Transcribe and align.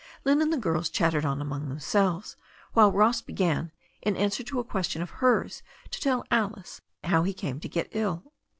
Lynne 0.25 0.41
and 0.41 0.51
the 0.51 0.57
girls 0.57 0.89
chat 0.89 1.13
tered 1.13 1.25
on 1.25 1.39
among 1.41 1.69
themselves, 1.69 2.35
while 2.73 2.91
Ross 2.91 3.21
began, 3.21 3.71
in 4.01 4.17
answer 4.17 4.41
to 4.41 4.57
ia 4.57 4.63
question 4.63 4.99
of 4.99 5.11
hers, 5.21 5.61
to 5.91 6.01
tell 6.01 6.25
Alice 6.31 6.81
how 7.03 7.21
he 7.21 7.35
came 7.35 7.59
to 7.59 7.69
get 7.69 7.87
ill. 7.91 8.33